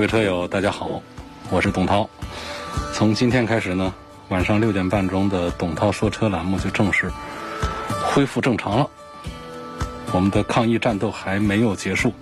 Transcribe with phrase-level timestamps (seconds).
[0.00, 1.02] 各位车友，大家好，
[1.50, 2.08] 我是董涛。
[2.94, 3.92] 从今天开始呢，
[4.30, 7.12] 晚上六点半钟的董涛说车栏目就正式
[8.02, 8.88] 恢复正常了。
[10.10, 12.14] 我们的抗疫战斗还没有结束，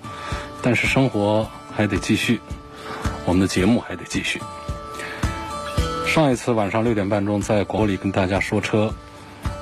[0.60, 2.40] 但是生活还得继续，
[3.24, 4.42] 我们的节目还得继续。
[6.04, 8.92] 上一次晚上六点半钟在国里跟大家说车，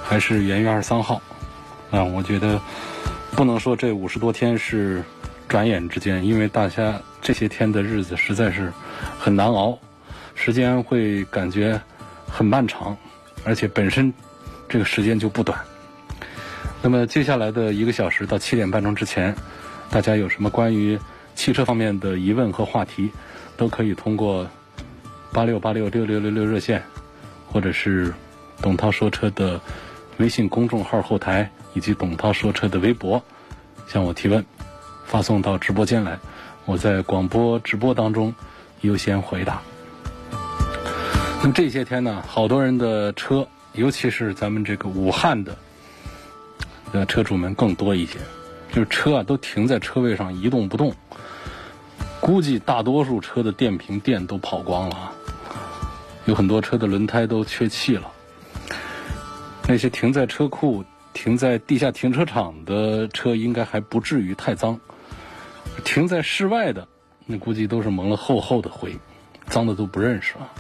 [0.03, 1.21] 还是元月二十三号
[1.91, 2.59] 啊，我觉得
[3.33, 5.05] 不能说这五十多天是
[5.57, 8.71] 转眼之间，因为大家这些天的日子实在是
[9.19, 9.79] 很难熬，
[10.35, 11.81] 时间会感觉
[12.31, 12.95] 很漫长，
[13.43, 14.13] 而且本身
[14.69, 15.59] 这个时间就不短。
[16.83, 19.35] 那么接下来的一个小时到七点半钟之前，
[19.89, 20.99] 大家有什么关于
[21.35, 23.11] 汽车方面的疑问和话题，
[23.57, 24.47] 都可以通过
[25.33, 26.83] 八六八六六六六六热线，
[27.51, 28.13] 或者是
[28.61, 29.59] 董涛说车的
[30.19, 33.25] 微信公众号后台以及董涛说车的微博
[33.89, 34.45] 向我提问，
[35.07, 36.19] 发送到直播间来，
[36.65, 38.35] 我在广播直播当中
[38.81, 39.63] 优先回答。
[41.41, 45.57] 那么这些天呢，好多人的车，尤其是咱们这个武汉的。
[46.93, 48.19] 呃，车主们更多一些，
[48.73, 50.95] 就是车啊都停在车位上一动不动，
[52.21, 55.13] 估计大多数车的电瓶电都跑光了啊，
[56.25, 58.11] 有很多车的轮胎都缺气了。
[59.69, 64.79] 那些停在车库、停在地下停车场的车，应该还不至于太脏；
[65.85, 66.87] 停在室外的，
[67.27, 68.97] 那估计都是蒙了厚厚的灰，
[69.47, 70.51] 脏的都不认识了。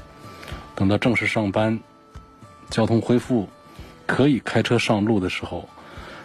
[0.75, 1.79] 等到正式上班、
[2.71, 3.49] 交通恢复、
[4.07, 5.69] 可以开车上路的时候。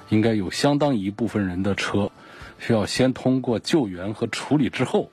[0.10, 2.12] 应该有相当一部分人的车，
[2.60, 5.10] 需要先通过救援和处理之后，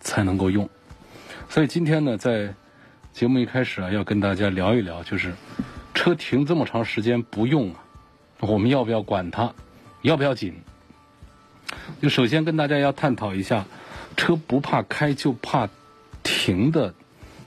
[0.00, 0.66] 才能够用。
[1.50, 2.54] 所以今天呢，在
[3.12, 5.34] 节目一开始啊，要跟大家聊一聊，就是
[5.92, 7.84] 车停这么长时间不用啊，
[8.40, 9.52] 我们要不要管它？
[10.00, 10.54] 要不要紧？
[12.00, 13.64] 就首先跟大家要探讨一下，
[14.16, 15.68] 车不怕开就怕
[16.22, 16.94] 停的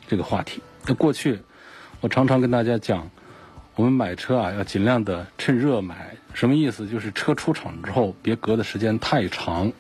[0.08, 0.62] 这个话题。
[0.86, 1.40] 那过去
[2.02, 3.10] 我常常跟大家讲。
[3.76, 6.18] 我们买车啊，要尽量的趁热买。
[6.34, 6.88] 什么意思？
[6.88, 9.72] 就是车出厂之后，别隔的时间太长。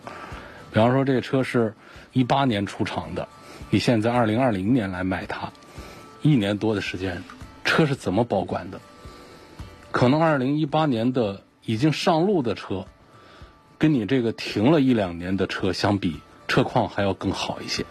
[0.71, 1.73] 比方说，这个车是
[2.13, 3.27] 一八年出厂的，
[3.71, 5.51] 你现在二零二零年来买它，
[6.21, 7.23] 一年多的时间，
[7.65, 8.79] 车是怎么保管的？
[9.89, 12.85] 可能二零一八年的已经上路的车，
[13.77, 17.85] 跟你这个停了一两年的车相比，车况还要更好一些。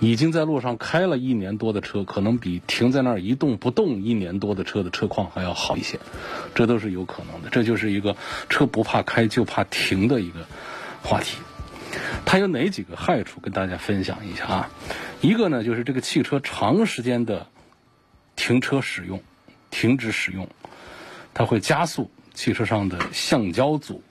[0.00, 5.98] 已经在路上开了一年多的车，可能比停在那儿一动不动一年多的车的车况还要好一些，
[6.54, 7.48] 这都是有可能的。
[7.50, 8.16] 这就是一个
[8.50, 10.46] 车不怕开就怕停的一个
[11.02, 11.38] 话题。
[12.26, 13.40] 它有哪几个害处？
[13.40, 14.70] 跟大家分享一下啊。
[15.20, 17.46] 一个呢，就是这个汽车长时间的
[18.36, 19.22] 停车使用、
[19.70, 20.48] 停止使用，
[21.32, 24.02] 它会加速汽车上的橡胶组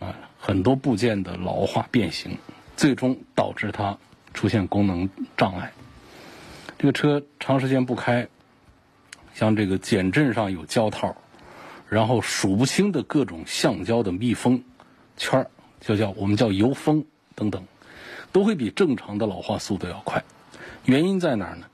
[0.00, 2.38] 啊很多部件的老化变形，
[2.76, 3.96] 最终导致它。
[4.34, 5.72] 出现功能障碍，
[6.76, 8.28] 这个车长时间不开，
[9.32, 11.16] 像这个减震上有胶套，
[11.88, 14.62] 然后数不清的各种橡胶的密封
[15.16, 17.02] 圈儿，就叫我们叫油封
[17.34, 17.64] 等等，
[18.30, 20.22] 都会比正常的老化速度要快。
[20.84, 21.66] 原因在哪儿呢？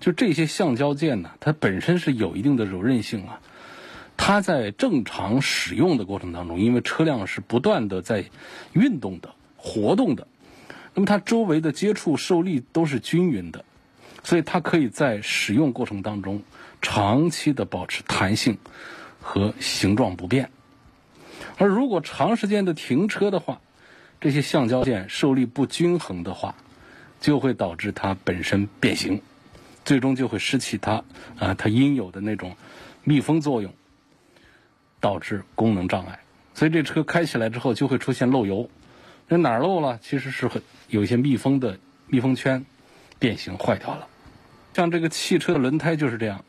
[0.00, 3.42] 就这些橡胶件呢，它本身是有一定的柔韧性啊，
[4.16, 8.24] 它在正常使用的过程当中，因为车辆是不断的在
[8.72, 10.26] 运动的、活动的。
[10.94, 13.64] 那么它周围的接触受力都是均匀的，
[14.24, 16.42] 所以它可以在使用过程当中
[16.80, 18.56] 长期的保持弹性
[19.20, 20.50] 和形状不变。
[21.58, 23.60] 而如果长时间的停车的话，
[24.20, 26.54] 这些橡胶件受力不均衡的话，
[27.20, 29.20] 就会导致它本身变形，
[29.84, 31.04] 最终就会失去它
[31.38, 32.56] 啊它应有的那种
[33.04, 33.70] 密封作用，
[35.06, 36.18] 导致功能障碍。
[36.52, 38.68] 所以这车开起来之后就会出现漏油。
[39.28, 39.96] 那哪儿漏了？
[40.02, 42.64] 其实是很有一些密封的密封圈
[43.16, 44.08] 变形坏掉了。
[44.74, 46.44] 像这个汽车的轮胎就是这样，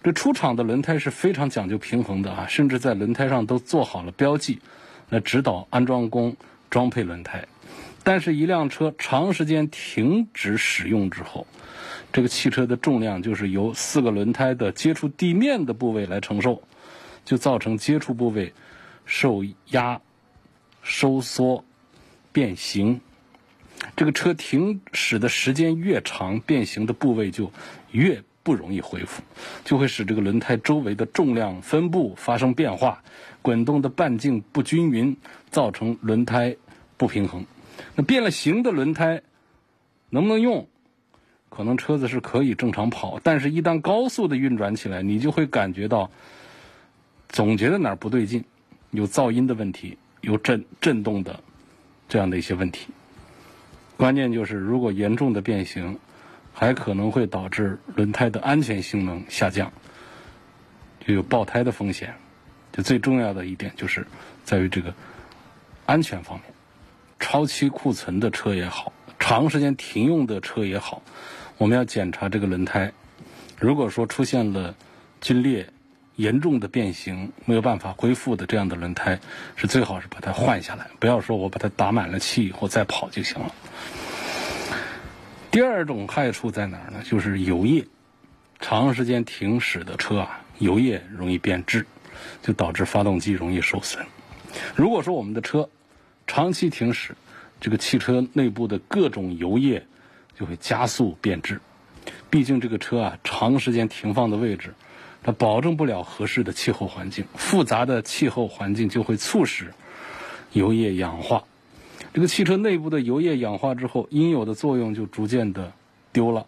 [0.00, 4.60] 这出厂的轮胎是非常讲究平衡的啊，甚至在轮胎上都做好了标记，
[5.10, 6.36] 来指导安装工
[6.70, 7.44] 装配轮胎。
[8.04, 11.44] 但是，一辆车长时间停止使用之后，
[12.12, 16.62] 这个汽车的重量就是由四个轮胎的接触地面的部位来承受，
[17.24, 18.52] 就造成接触部位
[19.04, 20.00] 受压、
[20.82, 21.64] 收缩、
[22.32, 23.00] 变形。
[23.96, 27.50] 这个车停驶的时间越长，变形的部位就
[27.90, 29.22] 越不容易恢复，
[29.64, 33.02] 就会使这个轮胎周围的重量分布发生变化，
[33.40, 35.16] 滚动的半径不均匀，
[35.50, 36.56] 造成轮胎
[36.96, 37.44] 不平衡。
[37.96, 39.22] 那变了形的轮胎
[40.10, 40.68] 能不能用？
[41.48, 46.10] 可能车子是可以正常跑，但是一旦高速的运转起来，你就会感觉到
[47.32, 48.44] 总觉得哪儿不对劲，
[48.90, 51.40] 有噪音的问题，有震震动的
[52.06, 52.88] 这样的一些问题。
[53.96, 55.98] 关键就是，如果严重的变形，
[56.52, 59.72] 还可能会导致轮胎的安全性能下降，
[61.06, 62.14] 就有爆胎的风险。
[62.70, 64.06] 就最重要的一点就是
[64.44, 64.94] 在于这个
[65.86, 66.52] 安全方面。
[67.18, 71.02] 超期库存的车也好，长时间停用的车也好，
[71.56, 72.92] 我们要检查这个轮胎。
[73.58, 74.74] 如果说出现了
[75.26, 75.66] 龟裂、
[76.16, 79.18] 严重的变形，没有办法恢复的这样的轮胎，
[79.56, 83.54] 是最好是把它换下来，不要说我把它打满了气以后再跑就行了。
[85.50, 87.02] 第二种害处在哪儿呢？
[87.04, 87.86] 就是油液，
[88.60, 91.86] 长时间停驶的车啊，油液容易变质，
[92.42, 94.04] 就导致发动机容易受损。
[94.74, 95.68] 如果说我们的车
[96.26, 97.16] 长期停驶，
[97.60, 99.86] 这个汽车内部的各种油液
[100.38, 101.60] 就会加速变质。
[102.30, 104.74] 毕竟这个车啊，长时间停放的位置，
[105.22, 109.72] 它保证不了合适的气候环境，复杂的气候环境就会促使
[110.52, 111.44] 油液氧化。
[112.12, 115.72] 这个汽车内部的油液氧化之后，应有的作用就逐渐的
[116.12, 116.46] 丢了，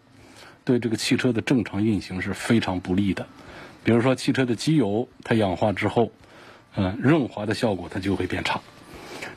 [0.65, 3.27] 对这个汽车的正常运行是非常不利的。
[3.85, 6.11] 比如说，汽车的机油它氧化之后，
[6.75, 8.61] 嗯，润滑的效果它就会变差。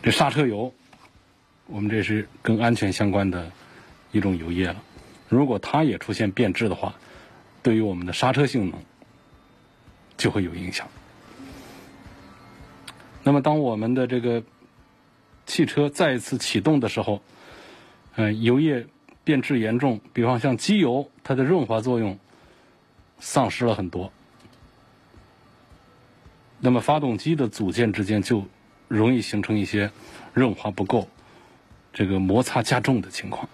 [0.01, 0.74] 这刹车油，
[1.68, 3.51] 我们这是跟安全相关的
[4.12, 4.78] 一种油液了。
[5.30, 6.95] 如果它也出现变质的话，
[7.62, 8.80] 对于我们的刹车性能
[10.17, 10.87] 就会有影响。
[13.23, 14.43] 那么，当我们的这个
[15.45, 17.21] 汽车再一次启动的时候，
[18.15, 18.87] 嗯，油液
[19.23, 22.17] 变质严重，比方像机油，它的润滑作用
[23.19, 24.11] 丧失了很多，
[26.59, 28.45] 那么发动机的组件之间就
[28.87, 29.91] 容易形成一些
[30.33, 31.07] 润滑不够、
[31.91, 33.49] 这个摩擦加重的情况。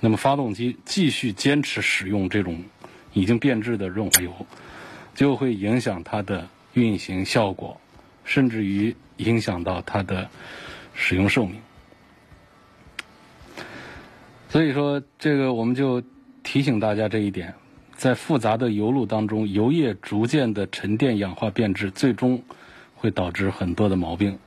[0.00, 2.64] 那么发动机继续坚持使用这种
[3.12, 4.46] 已经变质的润滑油，
[5.14, 7.80] 就会影响它的运行效果，
[8.24, 10.28] 甚至于影响到它的。
[10.96, 11.60] 使用寿命，
[14.48, 16.00] 所以说这个我们就
[16.44, 17.52] 提醒大家这一点，
[17.96, 22.40] 在复杂的油路当中，油液逐渐的沉淀、氧化、变质，最终
[22.94, 24.38] 会导致很多的毛病，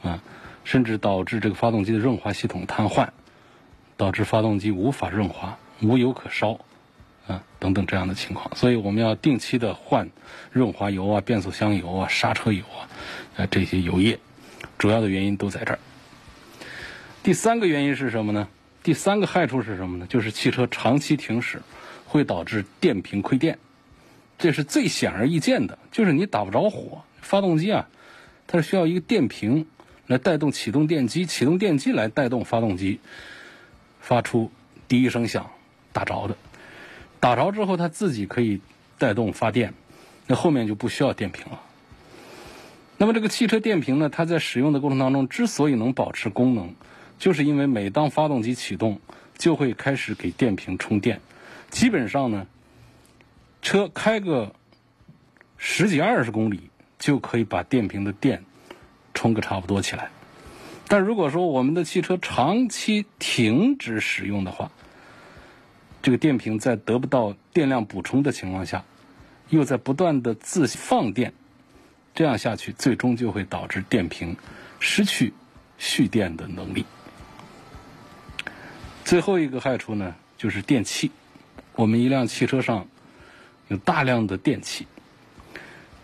[0.00, 0.22] 啊，
[0.62, 3.08] 甚至导致这个发动机的润滑系统瘫痪，
[3.96, 6.60] 导致发动机无法润滑、无油可烧，
[7.28, 8.56] 啊，等等这样的情况。
[8.56, 10.10] 所以我们要定期的换
[10.50, 12.88] 润滑油啊、变速箱油啊、刹车油啊，
[13.36, 14.18] 啊这些油液，
[14.78, 15.78] 主要的原因都在这儿。
[17.22, 18.48] 第三个原因是什么呢？
[18.82, 20.06] 第三个害处是什么呢？
[20.08, 21.60] 就是汽车长期停驶
[22.06, 23.58] 会导致电瓶亏电，
[24.38, 25.78] 这是最显而易见的。
[25.92, 27.88] 就是你打不着火，发动机啊，
[28.46, 29.66] 它是需要一个电瓶
[30.06, 33.00] 来带动启动电机，启动电机来带动发动机
[34.00, 34.50] 发出
[34.86, 35.50] 第一声响
[35.92, 36.36] 打着的。
[37.20, 38.60] 打着之后，它自己可以
[38.98, 39.74] 带动发电，
[40.26, 41.60] 那后面就不需要电瓶了。
[42.96, 46.74] 那么这个汽车电瓶呢，它在使用的过程当中之所以能保持功能，
[47.18, 49.00] 就是因为每当发动机启动，
[49.36, 51.20] 就会开始给电瓶充电。
[51.70, 52.46] 基本上呢，
[53.62, 54.54] 车开个
[55.56, 58.44] 十几二十公里，就可以把电瓶的电
[59.14, 60.10] 充个差不多起来。
[60.88, 64.72] 但如果说我们的汽车长期停止使用的话，
[66.00, 68.84] 这个电瓶在得不到电量补充的情况下，
[69.48, 71.32] 又在不断的自放电，
[72.14, 74.36] 这样下去，最终就会导致电瓶
[74.78, 75.32] 失去
[75.76, 76.84] 蓄电的能力。
[79.04, 81.10] 最后一个害处呢，就是电器。
[81.74, 82.86] 我们一辆汽车上
[83.68, 84.86] 有大量的电器，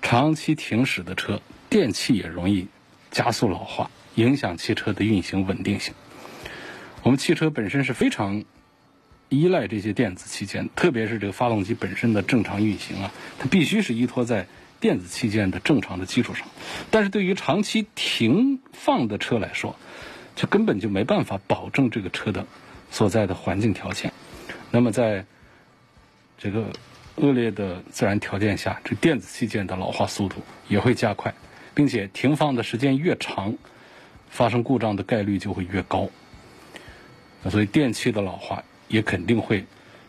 [0.01, 2.69] 长期停驶的车，电器也容易
[3.11, 5.93] 加速老化，影响汽车的运行稳定性。
[7.03, 8.45] 我们汽车本身是非常
[9.29, 14.47] 依赖这些电子器件，特别是这个发动机本身的正常运行啊，它必须是依托在
[14.81, 16.47] 电子器件的正常的基础上。
[16.91, 19.77] 但是对于长期停放的车来说，
[20.37, 22.47] 就根本就没办法保证这个车的。
[22.91, 24.13] 所在的环境条件，
[24.71, 25.25] 那么在
[26.39, 26.67] 这个
[27.17, 30.37] 恶劣的自然条件下，这电子器件的老化速度
[30.69, 31.35] 也会加快，
[31.75, 33.57] 并且停放的时间越长，
[34.29, 36.09] 发生故障的概率就会越高。
[37.51, 39.67] 所以电器的老化也肯定会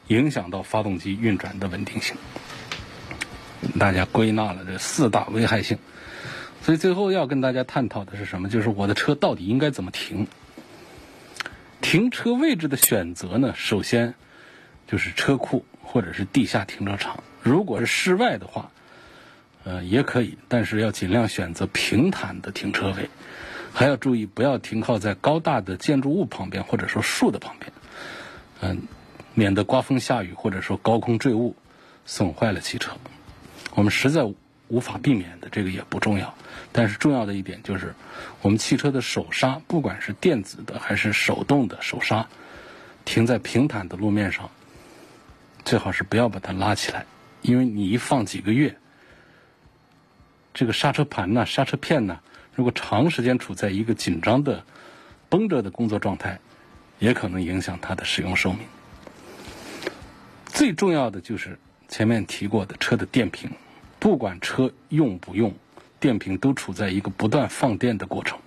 [0.08, 2.15] 影响到发动机运转的稳定性。
[3.79, 5.79] 大家归纳了这四大危害性，
[6.62, 8.50] 所以最后要跟大家探讨的是什么？
[8.50, 10.27] 就是我的车到底应该怎么停？
[11.82, 13.53] 停车位置的选择呢？
[13.55, 14.13] 首先
[14.88, 17.24] 就是车库或者是地下停车场。
[17.41, 18.72] 如果是室外的话，
[19.63, 23.10] 呃，也可以，但是要尽量选择平坦的停车位，
[23.74, 27.72] 还要注意不要停靠在高大的建筑物旁边或者说树的旁边，
[28.62, 28.81] 嗯，
[29.33, 31.55] 免得刮风下雨或者说高空坠物
[32.05, 32.91] 损坏了汽车。
[33.74, 34.24] 我们实在
[34.67, 36.33] 无法避免的，这个也不重要。
[36.71, 37.93] 但是重要的一点就是，
[38.41, 42.27] 我们汽车的手刹，不管是电子的还是手动的手刹，
[43.03, 44.50] 停在平坦的路面上，
[45.63, 47.05] 最好是不要把它拉起来，
[47.41, 48.75] 因为你一放几个月，
[50.53, 52.19] 这个刹车盘呢、刹车片呢，
[52.53, 54.63] 如果长时间处在一个紧张的、
[55.29, 56.39] 绷着的工作状态，
[56.99, 58.61] 也可能影响它的使用寿命。
[60.45, 63.49] 最重要的就是前面提过的车的电瓶。
[63.99, 65.51] 不管车用不用，
[65.99, 68.37] 电瓶都处在一个不断放电的过程。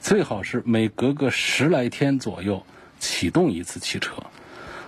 [0.00, 2.66] 最好是每隔个十来天左右
[2.98, 4.14] 启动一次汽车，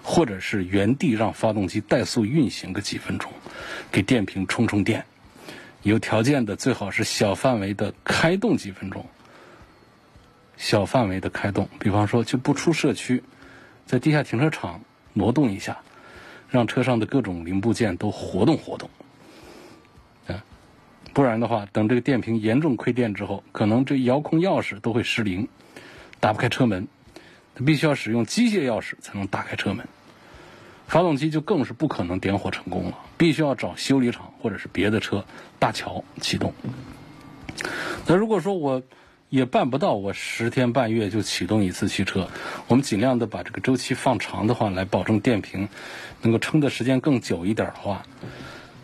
[0.02, 3.30] 或者是原地让发动机怠速运行个几分钟，
[3.92, 5.04] 给电瓶充充电。
[5.82, 9.06] 有条件的最好是小范围的开动几分钟，
[10.58, 13.22] 小范围的开动，比方说就不出社区，
[13.86, 14.82] 在地下停车场
[15.14, 15.78] 挪动一下，
[16.50, 18.90] 让车上的各种零部件都活动活动。
[21.14, 25.48] 不然的话，等这个电瓶严重亏电之后，可能这遥控钥匙都会失灵，
[26.20, 26.86] 打不开车门，
[27.64, 29.88] 必须要使用机械钥匙才能打开车门。
[30.86, 35.24] 发动机就更是不可能点火成功了，必须要找修理厂或者是别的车
[35.58, 36.52] 搭桥启动。
[38.06, 38.80] 那如果说我
[39.30, 42.28] 也办不到，我十天半月就启动一次汽车，
[42.66, 45.68] 我们尽量的把这个周期放长的话，来保证电瓶
[46.22, 48.02] 能够撑的时间更久一点的话，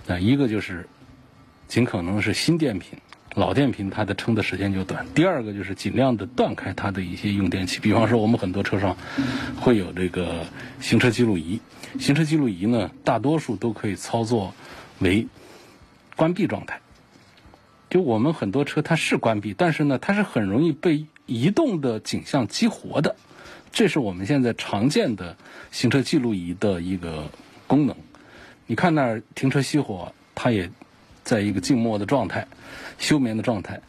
[0.07, 0.89] 那一个就是。
[1.67, 2.99] 尽可能是新电瓶，
[3.35, 5.07] 老电瓶它的撑的时间就短。
[5.13, 8.97] 第二个就是尽量的断开它的一些用电器，比方说我们很多车上
[9.61, 10.47] 会有这个
[10.79, 11.61] 行车记录仪，
[11.99, 14.55] 行车记录仪呢大多数都可以操作
[15.01, 15.27] 为
[16.15, 16.81] 关闭状态。
[17.95, 23.15] 就我们很多车它是关闭，但是呢它是很容易被移动的景象激活的，
[23.71, 25.37] 这是我们现在常见的
[25.71, 27.31] 行车记录仪的一个
[27.69, 27.95] 功能。
[28.67, 30.69] 你看那儿停车熄火，它也。
[31.23, 32.47] 在一个静默的状态、
[32.99, 33.81] 休眠的状态，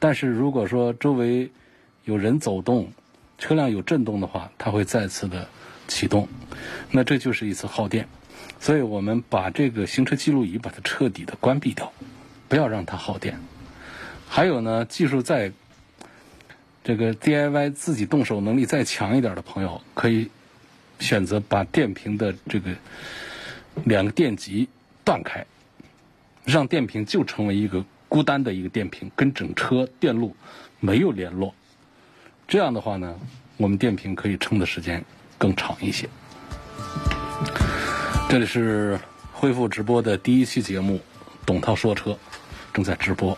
[0.00, 1.48] 但是如果说周围
[2.04, 2.90] 有人走动、
[3.38, 5.46] 车辆有震动的话，它会再次的
[5.86, 6.26] 启动，
[6.90, 8.08] 那这就是一次耗电。
[8.58, 11.92] 所以我们把这个行车记录仪把它彻底的关闭掉，
[12.52, 13.40] 不要让它耗电。
[14.28, 15.52] 还有呢，技术再
[16.84, 20.28] 这个 DIY 自己动手能力再强一点的朋友，可以
[20.98, 22.72] 选择把电瓶的这个
[23.84, 24.68] 两个电极
[25.02, 25.46] 断开。
[26.44, 30.36] 让电瓶就成为一个孤单的一个电瓶，跟整车电路
[30.78, 31.54] 没有联络。
[32.46, 33.18] 这样的话呢，
[33.56, 35.02] 我们电瓶可以撑的时间
[35.38, 36.06] 更长一些。
[38.28, 39.00] 这里是
[39.32, 41.00] 恢复直播的第一期节目，
[41.46, 42.18] 董涛说车
[42.72, 43.36] 正在直播。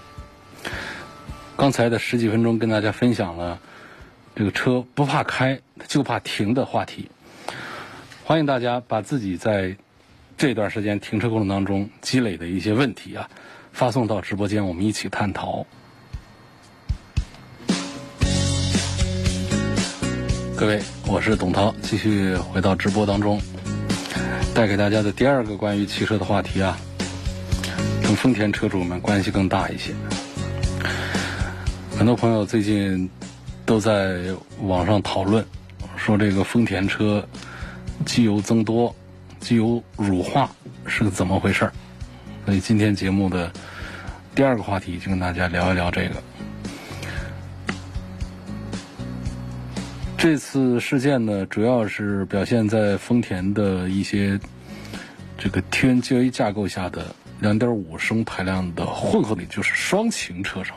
[1.57, 3.59] 刚才的十几分钟跟大家分享了
[4.35, 7.11] 这个车不怕开就怕停的话题，
[8.25, 9.77] 欢迎大家把自己在。
[10.37, 13.31] 这段时间停车过程当中积累的一些问题啊，
[13.73, 15.65] 发送到直播间，我们一起探讨。
[20.57, 23.41] 各位，我是董涛，继续回到直播当中，
[24.53, 26.77] 带给大家的第二个关于汽车的话题啊，
[28.05, 29.95] 跟丰田车主们关系更大一些。
[31.97, 33.09] 很多朋友最近
[33.65, 34.19] 都在
[34.61, 35.43] 网上讨论，
[35.97, 37.27] 说这个丰田车
[38.05, 38.95] 机油增多。
[39.41, 40.51] 机油乳化
[40.87, 41.73] 是怎么回事儿？
[42.47, 43.53] 所以今天节目的
[44.35, 46.23] 第二个话题就跟大家聊一聊这个。
[50.17, 54.39] 这次事件呢，主要是表现在丰田的一些
[55.37, 60.77] 这个 TNGA 架构下的2.5升排量的混合的，就是双擎车上，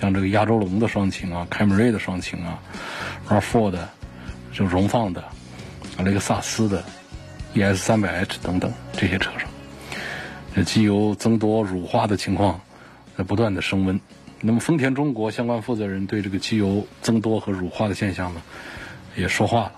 [0.00, 2.58] 像这个亚洲龙的双擎啊、凯美瑞的双擎啊、
[3.28, 3.88] RAV4 的
[4.52, 5.22] 就荣放的、
[6.04, 6.82] 雷克萨斯的。
[7.54, 9.48] ES 三百 H 等等这些车上，
[10.54, 12.60] 这机油增多乳化的情况
[13.16, 13.98] 在不断的升温。
[14.42, 18.42] 那么丰田中国相关负责人对这个机油增多和乳化的现象呢，
[19.16, 19.72] 也说话了，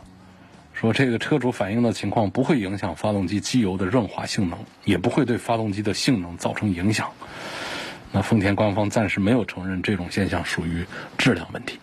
[0.80, 7.10] 说这个车主反映的情况不会影响发动机机油的润滑性能，也不会对发动机的性能造成影响。
[8.12, 10.87] 那丰田官方暂时没有承认这种现象属于
[11.18, 11.78] 质量问题，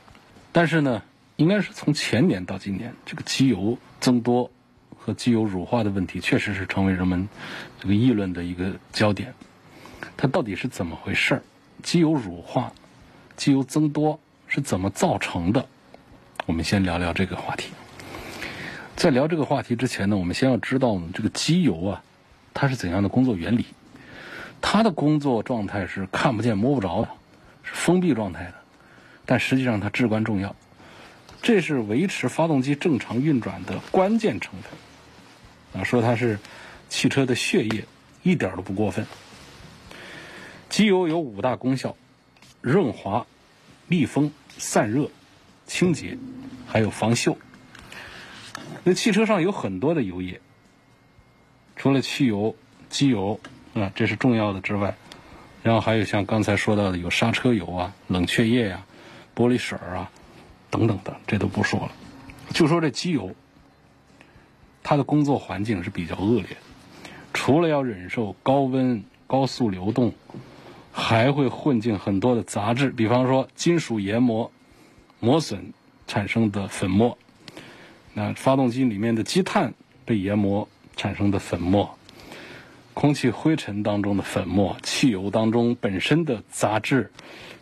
[0.52, 1.04] 但是呢，
[1.36, 4.50] 应该是从前年到今年，这个机油增多。
[5.00, 7.30] 和机油乳化的问题确实是成为人们
[7.80, 9.34] 这个议论的一个焦点。
[10.18, 11.42] 它到底是怎么回事儿？
[11.82, 12.74] 机油乳化
[13.36, 15.68] 机油增多是怎么造成的？
[16.48, 17.70] 我们先聊聊这个话题。
[18.98, 22.04] 在聊这个话题之前呢，我们先要知道我们，这个机油啊，
[22.52, 23.68] 它是怎样的工作原理？
[24.60, 27.10] 它的工作状态是看不见摸不着的，
[27.62, 28.56] 是封闭状态的，
[29.24, 30.56] 但实际上它至关重要，
[31.44, 35.80] 这是维持发动机正常运转的关键成分。
[35.80, 36.40] 啊，说它是
[36.90, 37.86] 汽车的血液，
[38.24, 39.06] 一点都不过分。
[40.70, 41.96] 机油有五大功效：
[42.62, 43.28] 润滑、
[43.86, 45.08] 密封、散热、
[45.68, 46.18] 清洁，
[46.66, 47.38] 还有防锈。
[48.84, 50.40] 那汽车上有很多的油液，
[51.76, 52.56] 除了汽油、
[52.90, 53.40] 机油
[53.74, 54.96] 啊，这是重要的之外，
[55.64, 58.86] 然后还有像刚才说到的有刹车油啊、冷却液呀、
[59.36, 60.10] 玻璃水啊
[60.70, 61.92] 等等的，这都不说了。
[62.52, 63.36] 就说这机油，
[64.84, 66.58] 它的工作环境是比较恶劣的，
[67.34, 70.14] 除了要忍受高温、高速流动，
[70.94, 74.52] 还会混进很多的杂质，比方说金属研磨
[75.20, 75.74] 磨损
[76.08, 77.18] 产生的粉末。
[78.18, 81.96] 那发动机里面的积碳被研磨产生的粉末，
[82.96, 87.12] 空气灰尘当中的粉末，汽油当中本身的杂质、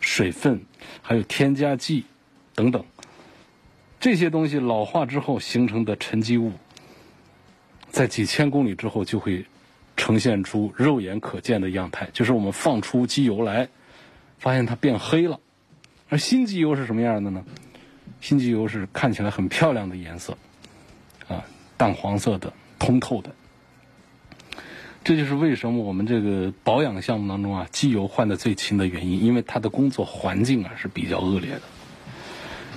[0.00, 0.62] 水分，
[1.02, 2.06] 还有添加剂
[2.54, 2.82] 等等，
[4.00, 6.52] 这些东西老化之后形成的沉积物，
[7.90, 9.44] 在几千公里之后就会
[9.94, 13.68] 呈现出肉眼可见的样态，就是我们放出机油来，
[14.38, 15.38] 发现它变黑了。
[16.08, 17.44] 而新机油是什么样的呢？
[18.22, 20.34] 新机油是看起来很漂亮的颜色。
[21.28, 21.44] 啊，
[21.76, 23.34] 淡黄色的、通透的，
[25.04, 31.62] 这就是为什么我们这个保养项目当中啊，机油换的最勤的原因，因为它的工作环境啊是比较恶劣的。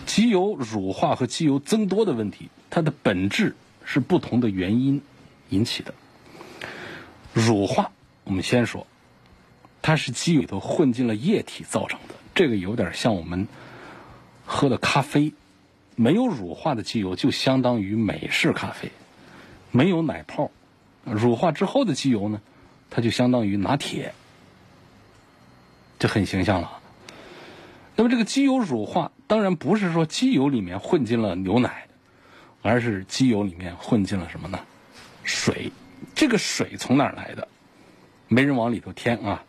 [0.06, 5.02] 机油乳化和机油增多的问题，它的本质是不同的原因
[5.50, 5.94] 引起的。
[7.34, 7.92] 乳化，
[8.24, 8.88] 我们先说，
[9.84, 13.48] 它是机油里头混进了液体造成的，这个有点像我们
[14.46, 15.34] 喝的咖啡。
[16.02, 18.90] 没有乳化的机油就相当于美式咖啡，
[19.70, 20.50] 没有奶泡。
[21.04, 22.40] 乳化之后的机油呢，
[22.90, 24.14] 它就相当于拿铁，
[26.00, 26.80] 这很形象了。
[27.98, 31.90] 那么这个机油乳化，当然不是说机油里面混进了牛奶，
[32.62, 34.58] 而是机油里面混进了什么呢？
[35.26, 35.74] 水。
[36.16, 37.50] 这个水从哪儿来的？
[38.30, 39.44] 没人往里头添啊，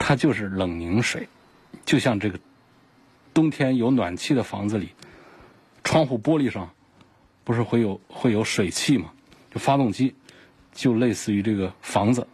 [0.00, 1.28] 它就是冷凝水，
[1.84, 2.40] 就像这个
[3.32, 4.88] 冬天有暖气的房子里。
[5.84, 6.70] 窗户玻璃上
[7.44, 9.12] 不是会有会有水汽吗？
[9.50, 10.14] 就发动机
[10.72, 12.26] 就类似于这个房子，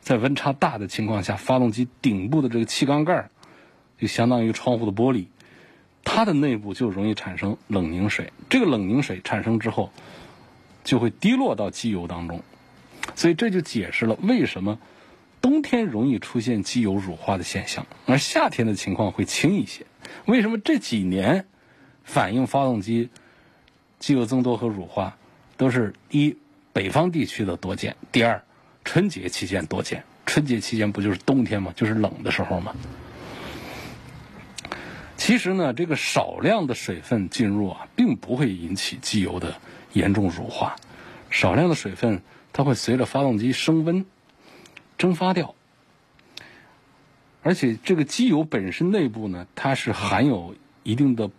[0.00, 3.28] 在温差大的情况下，发动机顶部的这个气缸盖
[3.98, 5.26] 就相当于窗户的玻璃，
[6.04, 8.32] 它的内部就容易产生冷凝水。
[8.48, 9.90] 这个冷凝水产生之后，
[10.84, 12.42] 就会滴落到机油当中，
[13.14, 14.78] 所以这就解释了为什么
[15.40, 19.84] 冬天容易出现机油乳化的现象，而夏天的情况会轻一些。
[20.24, 21.46] 为什么这几年？
[22.04, 23.08] 反映发动机
[23.98, 25.16] 机油增多和乳化，
[25.56, 26.36] 都是一
[26.72, 27.96] 北方地区的多见。
[28.10, 28.42] 第二，
[28.84, 30.04] 春节期间多见。
[30.26, 31.72] 春节期间不就是冬天吗？
[31.76, 32.74] 就是冷的时候吗？
[35.16, 39.54] 其实呢，这个少量的水分进入啊，并不会引起机油的
[39.92, 40.76] 严重乳化。
[41.30, 44.04] 少量的水分，它会随着发动机升温
[44.98, 45.54] 蒸发掉。
[47.42, 51.30] 而且这个机油本身内部呢，它是含有一定的。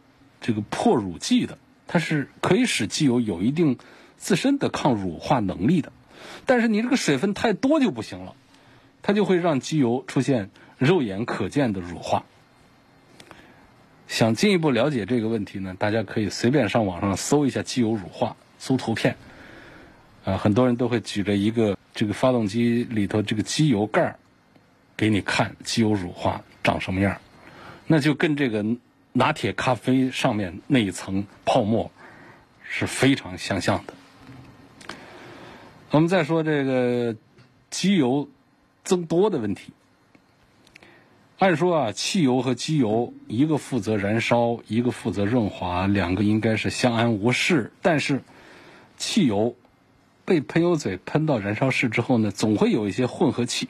[0.43, 3.77] 这个破乳剂的，它是可以使机油有一定
[4.17, 5.93] 自身的抗乳化能力的，
[6.45, 8.35] 但是你这个水分太多就不行了，
[9.01, 12.25] 它就会让机油出现肉眼可见的乳化。
[14.09, 19.15] 想进一步了解这个问题呢，大家可以随便上网上搜一下机油乳化，搜图片，
[20.25, 24.19] 啊，很多人都会举着一个这个发动机里头这个机油盖儿
[24.97, 27.17] 给你看机油乳化长什么样，
[27.87, 28.65] 那就跟这个。
[29.13, 31.91] 拿铁咖啡上面那一层泡沫
[32.67, 33.93] 是非常相像的。
[35.91, 37.15] 我们再说这个
[37.69, 38.27] 机油
[38.83, 39.71] 增多的问题。
[41.37, 47.71] 按说啊，汽油和机油一个负责燃烧，一个负责润滑，两个应该是相安无事。
[47.81, 48.23] 但是
[48.97, 49.55] 汽油
[50.25, 53.67] 被喷油嘴喷到燃烧室之后呢，总会有一些混合气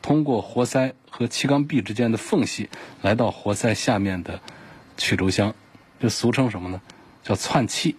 [0.00, 2.70] 通过活塞和气缸壁之间的缝隙
[3.02, 4.40] 来到活塞下面的。
[4.98, 5.54] 曲轴箱，
[5.98, 6.82] 就俗称什么呢？
[7.22, 7.96] 叫窜气。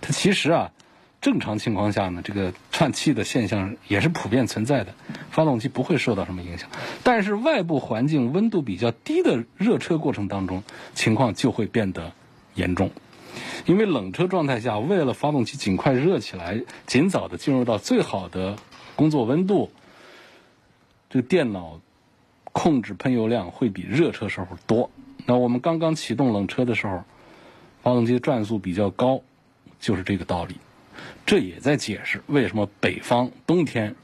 [0.00, 0.72] 它其实啊，
[1.20, 4.94] 正常情况下呢，这个窜气的现象也是普遍存在的，
[5.30, 6.70] 发动机不会受到什么影响。
[7.02, 10.62] 但是外部环境温度比较低的热车过程当中，
[10.94, 12.12] 情况就会变得
[12.54, 12.90] 严重。
[13.66, 18.56] 因为冷车状态下，为了发动机尽快热起来，尽早的进入到最好的
[18.94, 19.70] 工作温度，
[21.10, 21.80] 这个电脑。
[22.52, 24.90] 控制喷油量会比热车时候多。
[25.26, 27.02] 那我们刚刚启动冷车的时候，
[27.82, 29.20] 发动机转速比较高，
[29.80, 30.56] 就是这个道理。
[31.26, 33.96] 这也在解释为什么北方冬天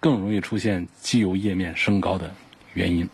[0.00, 2.34] 更容易出现机油液面升高的
[2.74, 3.08] 原因。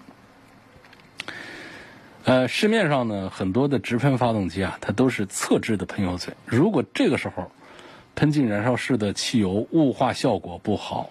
[2.24, 6.34] 呃，市面上呢很多的直喷发动机啊，它都是侧置的喷油嘴。
[6.46, 7.52] 如果这个时候
[8.14, 11.10] 喷进燃烧室的汽油雾化效果不好，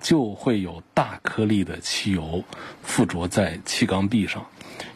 [0.00, 2.44] 就会有大颗粒的汽油
[2.82, 4.46] 附着在气缸壁上，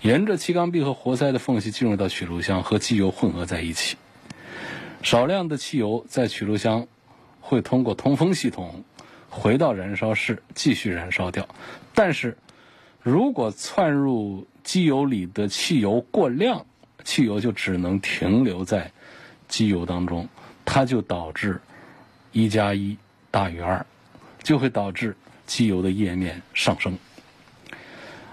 [0.01, 3.97] 沿着气缸壁和活塞的缝隙进入到取路箱，和机油混合在一起。
[5.03, 6.87] 少量的汽油在取路箱
[7.41, 8.85] 会通过通风系统
[9.29, 11.49] 回到燃烧室继续燃烧掉，
[11.95, 12.37] 但是
[13.03, 16.67] 如果窜入机油里的汽油过量，
[17.03, 18.93] 汽油就只能停留在
[19.49, 20.29] 机油当中，
[20.65, 21.61] 它就导致
[22.31, 22.97] 一加一
[23.31, 23.85] 大于二，
[24.43, 25.17] 就会导致
[25.47, 26.97] 机油的液面上升。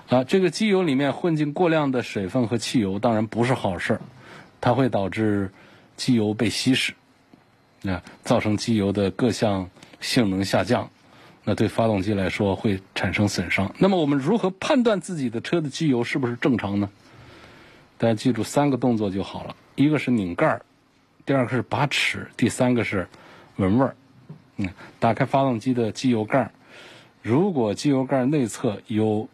[0.10, 4.02] 啊，这个机油里面混进过量的水分和汽油，当然不是好事儿，
[4.60, 5.52] 它会导致
[5.96, 6.94] 机油被稀释，
[7.86, 9.70] 啊，造成机油的各项
[10.02, 10.90] 性能下降。
[11.44, 13.74] 那对发动机来说会产生损伤。
[13.78, 16.90] 那么我们如何判断自己的车的机油是不是正常呢？
[17.98, 20.62] 大家记住三个动作就好了：一个是拧盖儿，
[21.26, 23.08] 第二个是拔齿，第三个是
[23.58, 23.96] 闻味儿。
[24.58, 24.70] 嗯，
[25.00, 26.52] 打开发动机的机油盖儿，
[27.22, 29.28] 如果机油盖内侧有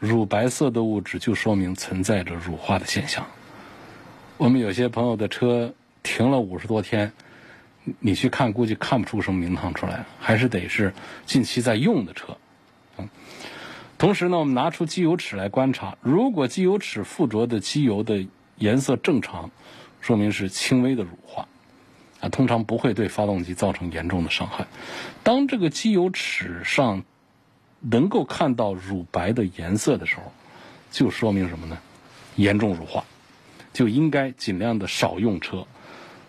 [0.00, 3.24] 乳白色的物质，就说明存在着乳化的现象。
[4.36, 7.12] 我们有些朋友的车停了五十多天。
[7.98, 10.92] 你去看，估计看不出什么名堂出来，还是得是
[11.24, 12.36] 近期在用的车。
[12.98, 13.08] 嗯，
[13.96, 18.24] 同时呢，我们拿出机油尺来观察，如果机油尺附着的机油的
[18.56, 19.50] 颜色正常，
[20.00, 21.48] 说明是轻微的乳化，
[22.20, 24.66] 啊，通常不会对发动机造成严重的伤害。
[25.22, 27.02] 当这个机油尺上
[27.80, 30.32] 能够看到乳白的颜色的时候，
[30.90, 31.78] 就说明什么呢？
[32.36, 33.04] 严重乳化，
[33.72, 35.66] 就应该尽量的少用车，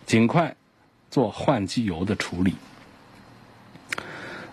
[0.06, 0.56] 尽快。
[1.10, 2.56] 做换机油的处理，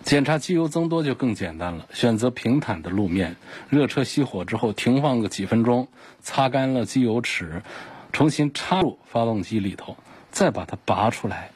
[0.03, 1.87] 检查机油增多就更简单了。
[1.93, 3.37] 选择平坦的路面，
[3.69, 5.87] 热车熄火之后停放个几分钟，
[6.19, 7.63] 擦干了机油尺，
[8.11, 9.95] 重新插入发动机里头，
[10.31, 11.51] 再把它拔出来。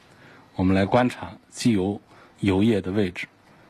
[0.54, 2.00] 我们来观察机油
[2.40, 3.26] 油液的位置，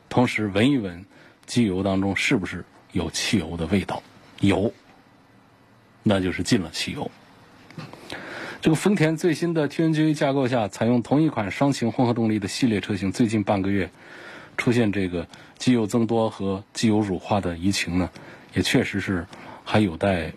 [0.07, 1.03] 同时闻一闻
[1.45, 4.01] 机油当中是不是有汽油的味道。
[4.39, 4.73] 有，
[6.03, 7.09] 那就是进了汽油。
[8.61, 13.91] 这个丰田最新的 TNGA 架构下，采用同一款双擎混合动力的系列车型，最近半个月
[14.57, 15.27] 出现这个
[15.59, 18.09] 机油增多和机油乳化的疑情呢，
[18.53, 19.27] 也确实是
[19.63, 20.33] 还有待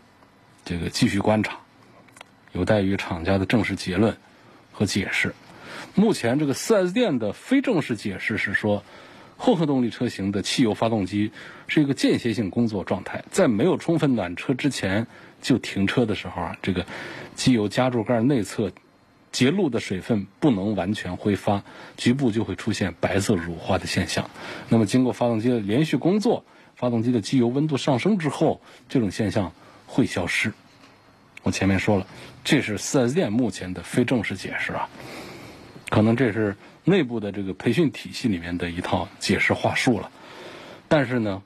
[0.65, 1.59] 这个继续观察，
[2.53, 4.17] 有待于厂家的正式结论
[4.73, 5.35] 和解释。
[5.95, 8.85] 目前这个 4S 店的非正式解释是说，
[9.39, 11.33] 混合动力车型的汽油发动机
[11.69, 15.07] 是一个间歇性工作状态，在没有充分暖车之前。
[15.41, 16.85] 就停车的时候啊，这个
[17.37, 18.73] 机油加注盖内侧
[19.31, 21.63] 结露的水分不能完全挥发，
[21.97, 24.29] 局部就会出现白色乳化的现象。
[24.69, 29.53] 那么经过发动机的连续工作，发动机的机油温度上升之后，这种现象
[29.87, 30.53] 会消失。
[31.45, 32.09] 我前面说了，
[32.43, 34.89] 这是 4S 店目前的非正式解释啊，
[35.89, 36.57] 可能这是
[36.89, 40.11] 内部的这个培训体系里面的一套解释话术了。
[40.89, 41.43] 但是呢。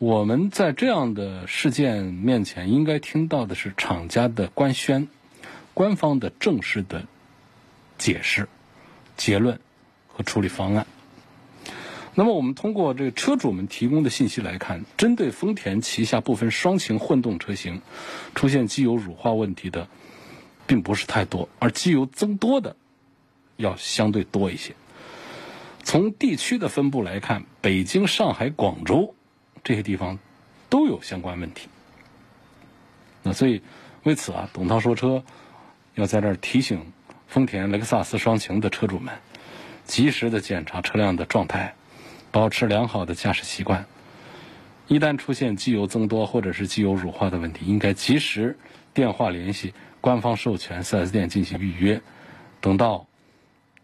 [0.00, 5.08] 我们在这样的事件面前，应该听到的是厂家的官宣、
[5.74, 7.04] 官方的正式的
[7.98, 8.48] 解释、
[9.16, 9.58] 结论
[10.06, 10.86] 和处理方案。
[12.14, 17.82] 那么，我们通过这个车主们提供的信息来看，针对丰田旗下部分双擎混动车型
[18.36, 19.88] 出现机油乳化问题的，
[20.68, 22.76] 并不是太多，而机油增多的
[23.58, 24.74] 要相对多一些。
[25.84, 29.14] 从地区的分布来看，北京、上海、广州。
[29.64, 30.18] 这些地方
[30.70, 31.68] 都有相关问题，
[33.22, 33.60] 那所以
[34.04, 35.22] 为此啊，董涛说车
[35.94, 36.92] 要在这儿提醒
[37.26, 39.12] 丰田、雷克萨斯双擎的车主们，
[39.84, 41.74] 及时的检查车辆的状态，
[42.30, 43.84] 保持良好的驾驶习惯。
[44.86, 48.56] 一旦出现机油增多或者是机油乳化的问题，应该及时
[48.94, 52.00] 电话联系官方授权 4S 店进行预约，
[52.62, 53.07] 等到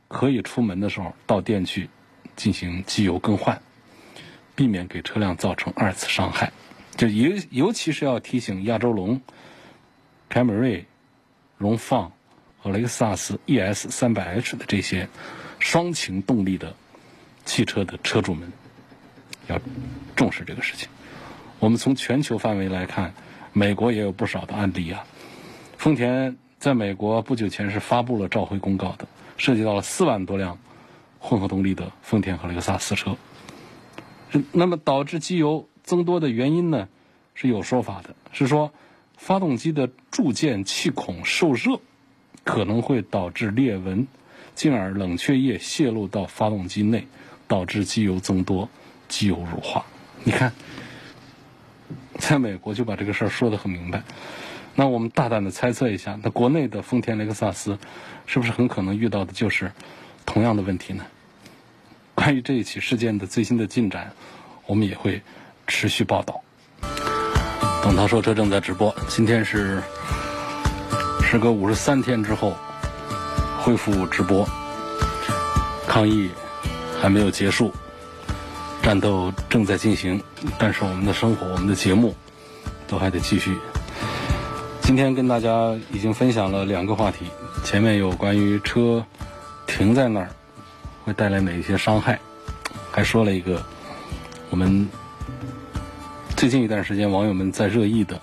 [0.08, 1.88] 可以出门的时候，到店去
[2.36, 3.60] 进行机油更换。
[4.56, 6.52] 避免给车辆造成二次伤害，
[6.94, 9.20] 就尤尤其是要提醒亚洲龙、
[10.28, 10.86] 凯美瑞、
[11.58, 12.12] 荣放
[12.60, 15.08] 和雷克萨斯 ES 三百 H 的这些
[15.58, 16.72] 双擎动力的
[17.44, 18.52] 汽车的车主们，
[19.48, 19.60] 要
[20.14, 20.88] 重视这个事情。
[21.58, 23.12] 我们从全球范围来看，
[23.52, 25.04] 美国也有不少的案例啊。
[25.76, 30.58] 丰田在美国不久前是发布了召回公告的，涉及到了四万多辆
[31.18, 33.16] 混合动力的丰田和雷克萨斯车。
[34.52, 36.88] 那么导致机油增多的原因呢？
[37.34, 38.72] 是有说法的，是说
[39.16, 41.80] 发动机的铸件气孔受热，
[42.44, 44.06] 可能会导致裂纹，
[44.54, 47.08] 进而冷却液泄露到发动机内，
[47.48, 48.68] 导致机油增多、
[49.08, 49.84] 机油乳化。
[50.22, 50.52] 你看，
[52.18, 54.02] 在美国就把这个事儿说得很明白。
[54.76, 57.78] 那我们大胆的猜测一下，那国内的丰田雷克萨斯
[58.26, 59.70] 是不是很可能遇到的就是
[60.26, 61.04] 同样的问题呢？
[62.14, 64.12] 关于这一起事件的最新的进展，
[64.66, 65.22] 我们也会
[65.66, 66.40] 持续报道。
[67.82, 69.80] 董涛说车正在直播，今天是
[71.22, 72.56] 时隔五十三天之后
[73.60, 74.48] 恢复直播，
[75.86, 76.30] 抗疫
[77.00, 77.72] 还没有结束，
[78.82, 80.22] 战斗正在进行，
[80.58, 82.14] 但是我们的生活、我们的节目
[82.88, 83.52] 都还得继续。
[84.84, 87.24] 今天跟大家已经分享了两个话题，
[87.64, 89.02] 前面有关于车
[89.66, 90.28] 停在那儿
[91.02, 92.20] 会带来哪些伤害，
[92.92, 93.64] 还说了一个
[94.50, 94.86] 我们
[96.36, 98.20] 最近一段时间网友们在热议的，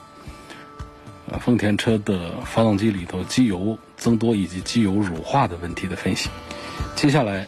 [1.31, 6.29] 呃，丰田车的发动机里头机油增多以及机油乳化的问题的分析。
[6.95, 7.45] 接下来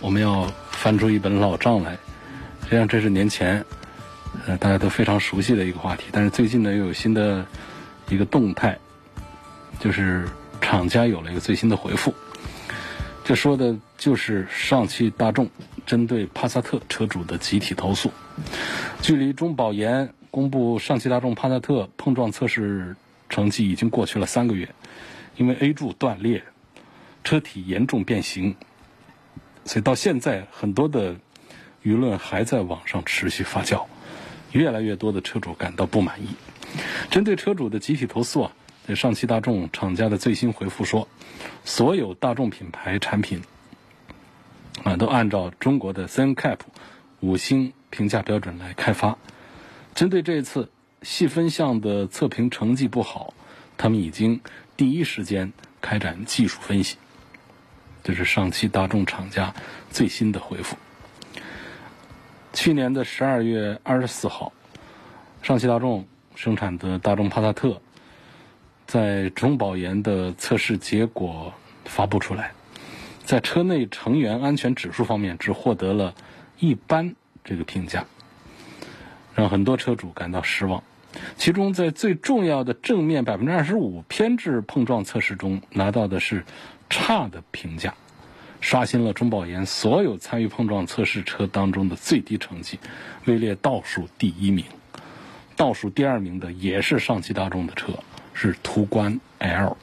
[0.00, 1.90] 我们要翻出一本老账来，
[2.62, 3.62] 实际上这是年前
[4.46, 7.44] 呃大家都非常熟悉的一个话题，但是最近呢又有新的。
[8.12, 8.78] 一个动态，
[9.80, 10.28] 就是
[10.60, 12.14] 厂家有了一个最新的回复，
[13.24, 15.48] 这说的就是上汽大众
[15.86, 18.10] 针对帕萨特车主的集体投诉。
[19.00, 22.94] 距离中保研公布上汽大众帕萨特碰撞测试
[23.28, 24.68] 成绩已经过去了三个月，
[25.36, 26.42] 因为 A 柱断裂，
[27.24, 28.54] 车体严重变形，
[29.64, 31.14] 所以到现在很多的
[31.82, 33.84] 舆论还在网上持续发酵，
[34.52, 36.28] 越来越多的车主感到不满意。
[37.10, 38.52] 针对车主的集体投诉啊，
[38.86, 41.06] 在上汽大众厂家的最新回复说，
[41.64, 43.42] 所有大众品牌产品
[44.82, 46.58] 啊都按照中国的 CNCAP
[47.20, 49.18] 五星评价标准来开发。
[49.94, 50.70] 针对这次
[51.02, 53.34] 细分项的测评成绩不好，
[53.76, 54.40] 他们已经
[54.76, 56.96] 第一时间开展技术分析。
[58.02, 59.54] 这是上汽大众厂家
[59.90, 60.76] 最新的回复。
[62.52, 64.52] 去年的十二月二十四号，
[65.42, 66.06] 上汽大众。
[66.34, 67.80] 生产的大众帕萨特，
[68.86, 71.52] 在中保研的测试结果
[71.84, 72.52] 发布出来，
[73.24, 76.14] 在车内成员安全指数方面只获得了
[76.58, 77.14] 一般
[77.44, 78.04] 这个评价，
[79.34, 80.82] 让很多车主感到失望。
[81.36, 86.44] 其中，在最重要的正面百分之二十五偏置碰撞测试中拿到的是
[86.88, 87.94] 差的评价，
[88.62, 92.78] 刷新了中保研所有参与碰撞测试车当中的最低成绩，
[93.26, 94.64] 位列倒数第一名。
[95.56, 97.92] 倒数第二名的也是上汽大众的车，
[98.34, 99.76] 是途观 L。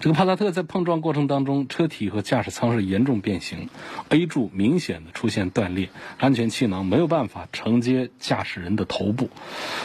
[0.00, 3.68] 这个帕萨特在碰撞过程当中，车体和驾驶舱是严重变形
[4.10, 9.28] ，A 柱明显的出现断裂，安全气囊没有办法承接驾驶人的头部，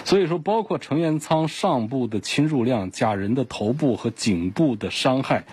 [0.05, 5.45] 所以说包括成员舱上部的侵入量、驾人的头部和颈部的伤害、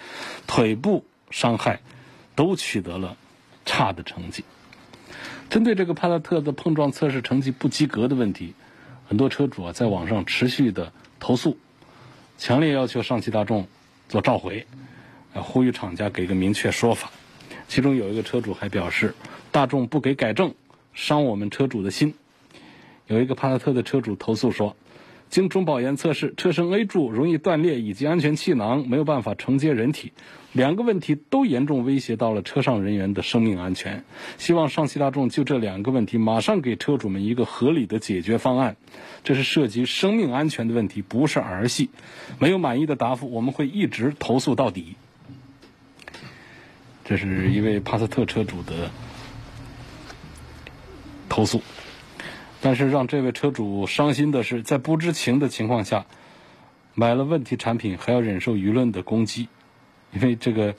[0.47, 1.81] 腿部伤害，
[2.37, 3.17] 都取得了
[3.65, 4.45] 差的成绩。
[5.51, 8.55] 针对这个帕萨特的碰撞测试成绩不及格的问题。
[9.09, 11.59] 很多车主啊，在网上持续的投诉，
[12.39, 13.67] 强烈要求上汽大众
[14.09, 14.65] 做召回，
[15.35, 17.11] 啊呼吁厂家给个明确说法。
[17.67, 19.13] 其中有一个车主还表示，
[19.51, 20.55] 大众不给改正，
[20.95, 22.15] 伤我们车主的心。
[23.09, 24.77] 有一个帕萨特的车主投诉说。
[25.31, 30.13] 经中保研测试，车身 A 柱容易断裂，以及安全气囊没有办法承接人体，
[30.53, 34.03] 两个问题都严重威胁到了车上人员的生命安全。
[34.39, 38.77] 希望上汽大众就这两个问题马上给车主们一个合理的解决方案。
[39.23, 41.91] 这是涉及生命安全的问题，不是儿戏。
[42.41, 44.97] 没有满意的答复，我们会一直投诉到底。
[47.05, 48.91] 这是一位帕萨特车主的
[51.29, 51.63] 投诉。
[52.63, 56.05] 但是让这位车主伤心的是，在不知情的情况下
[56.95, 59.49] 买了问题产品，还要忍受舆论的攻击。
[60.13, 60.75] 因为这个，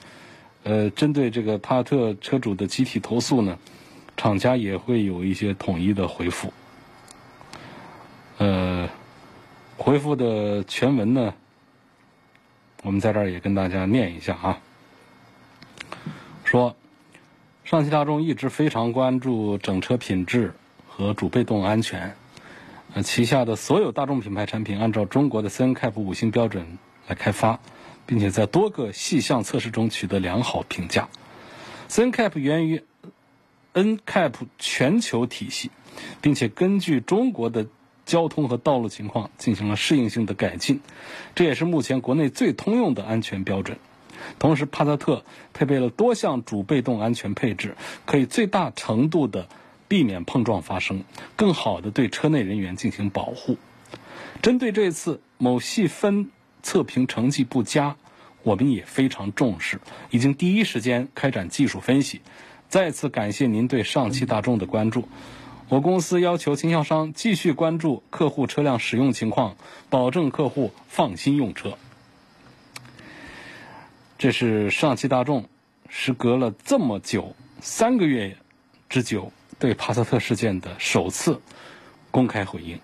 [0.62, 3.58] 呃，针对这个帕特车主的集体投诉呢，
[4.16, 6.52] 厂家也会有一些统一的回复。
[8.38, 8.88] 呃，
[9.76, 11.34] 回复的全文呢，
[12.82, 14.58] 我们在这儿也跟大家念一下啊。
[16.44, 16.76] 说，
[17.64, 20.52] 上汽大众一直非常关注整车品质。
[20.94, 22.14] 和主被动安全，
[22.92, 26.78] 呃，旗下的所有大众品牌产品按照中国的 CNCAP 五星标准
[27.08, 27.60] 来开发，
[28.04, 31.08] 并且在多个细项测试中取得良好评价。
[31.88, 32.82] CNCAP 源于
[33.72, 35.70] NCAP 全球体系，
[36.20, 37.66] 并且根据中国的
[38.04, 40.80] 交通和道路情况进行了适应性的改进，
[41.34, 43.78] 这也是目前国内最通用的安全标准。
[44.38, 45.24] 同时，帕萨特
[45.54, 49.48] 配备了多项主被动安全配置，可以最大程度的。
[49.92, 51.04] 避免碰撞发生，
[51.36, 53.58] 更好的对车内人员进行保护。
[54.40, 56.30] 针对这次某细分
[56.62, 57.96] 测评成绩不佳，
[58.42, 62.22] 我们也非常重视，已经第一时间开展技术分析。
[62.70, 65.06] 再次感谢您对上汽大众的关注。
[65.68, 69.56] 我公司要求经销商继续关注客户车辆使用情况，
[69.90, 71.76] 保证客户放心用车。
[74.16, 75.50] 这是上汽大众
[75.90, 78.38] 时隔了这么久三个月
[78.88, 79.30] 之久
[79.62, 81.40] 对帕萨特事件的首次
[82.10, 82.80] 公开回应。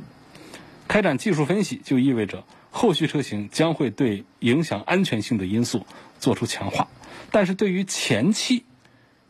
[0.86, 5.84] 开展技术分析就意味着后续车型将会对影响安全性的因素
[6.20, 6.86] 做出强化，
[7.32, 8.64] 但是对于前期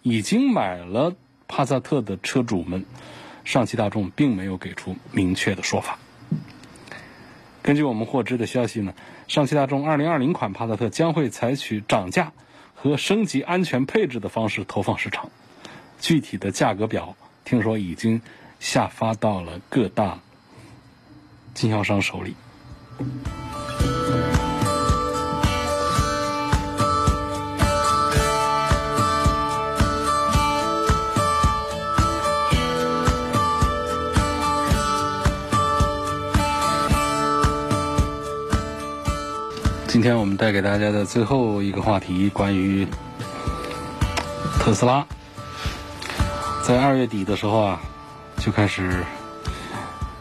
[0.02, 1.16] 已经买了
[1.48, 2.84] 帕萨特的车主们，
[3.46, 5.98] 上汽大众并没有给出明确的说法。
[7.62, 8.92] 根据我们获知的消息呢，
[9.26, 12.34] 上汽大众2020款帕萨特将会采取涨价
[12.74, 15.30] 和升级安全配置的方式投放市场，
[15.98, 17.16] 具体的价格表
[17.48, 18.20] 听说已经
[18.60, 20.18] 下发到了各大。
[21.54, 22.36] 经销商手里。
[39.86, 42.86] 今天我们带给大家的最后一个话题，关于
[44.60, 45.04] 特斯拉，
[46.68, 47.80] 在二月底的时候啊，
[48.36, 49.02] 就开始。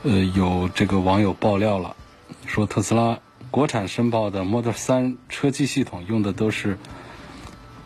[0.04, 1.94] 呃，有这个网友爆料了，
[2.46, 3.20] 说特斯拉
[3.52, 6.78] 国产申报的 Model 3车机系统用的都是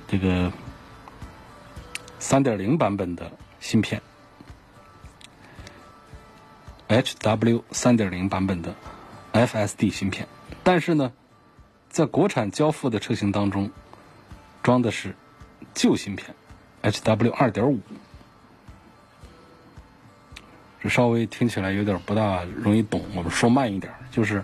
[0.08, 0.52] 这个
[2.19, 4.00] 3.0版本的芯片
[6.88, 8.76] ，HW 3.0版本的
[9.34, 10.28] FSD 芯片，
[10.63, 11.12] 但是呢，
[11.89, 13.71] 在国产交付的车型当中，
[14.62, 15.15] 装的是
[15.74, 16.36] 旧芯片
[16.84, 17.80] HW 2.5。
[20.81, 24.43] 这稍微听起来有点不大容易懂，我们说慢一点，就是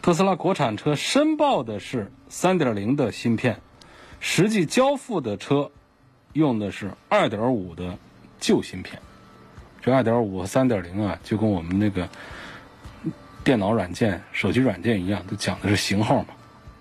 [0.00, 3.60] 特斯拉国产车申报的是3.0的芯片，
[4.20, 5.70] 实际交付的车
[6.34, 7.98] 用的是2.5的
[8.38, 9.00] 旧芯片。
[9.82, 12.08] 这2.5和3.0啊，就跟我们那个
[13.42, 16.28] 电脑软件、手机软件一样，都讲的是型号嘛。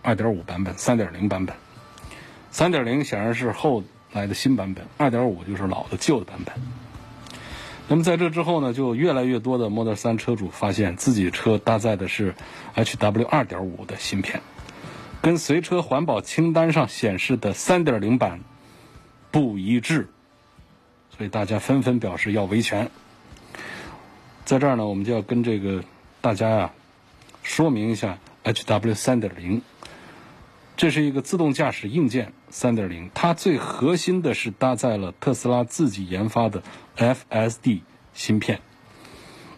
[0.04, 1.56] 2.5版本、3.0版本
[2.54, 6.54] ，3.0显然是后来的新版本，2.5就是老的旧的版本。
[7.90, 12.34] 那么在这之后呢，就越来越多的 Model 3车主发现自己车搭载的是
[12.76, 14.42] HW 2.5的芯片，
[15.22, 18.40] 跟随车环保清单上显示的3.0版
[19.32, 20.10] 不一致，
[21.16, 22.90] 所以大家纷纷表示要维权。
[24.46, 25.84] 在这儿呢，我们就要跟这个
[26.22, 26.72] 大家呀
[27.44, 29.62] 说明一下 HW 3.0。
[30.76, 36.64] 这是一个自动驾驶硬件3.0，它最核心的是搭载了特斯拉自己研发的
[36.98, 37.82] FSD
[38.14, 38.62] 芯片，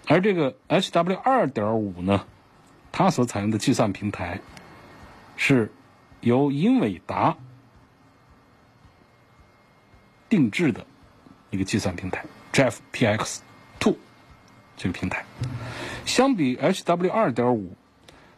[0.08, 2.26] 而这个 HW 2.5呢，
[2.92, 4.40] 它所采用的计算平台
[5.36, 5.72] 是
[6.22, 7.38] 由英伟达
[10.30, 10.86] 定制的
[11.50, 13.96] 一个计算平台 JFPX2
[14.78, 15.26] 这个平台，
[16.06, 17.68] 相比 HW 2.5。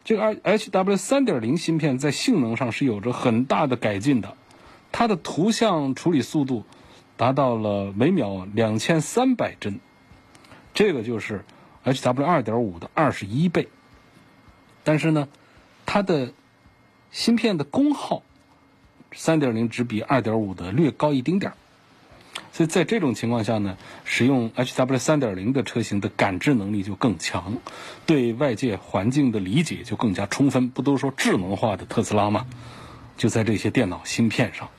[0.03, 4.38] 这个 HW 3.0芯片在性能上是有着很大的改进的，
[4.91, 6.63] 它的图像处理速度
[7.17, 9.80] 达到了每秒两千三百帧，
[10.73, 11.43] 这个就是
[11.84, 13.67] HW 2.5的二十一倍。
[14.84, 15.27] 但是呢，
[15.86, 16.32] 它的
[17.12, 18.23] 芯片的功耗
[19.13, 21.58] 3.0只比2.5的略高一丁点儿。
[22.51, 27.58] 所以在这种情况下呢，使用 HW 3.0的车型的感知能力就更强，
[28.06, 30.69] 对外界环境的理解就更加充分。
[30.69, 32.45] 不都说智能化的特斯拉吗？
[33.17, 34.69] 就在这些电脑芯片上，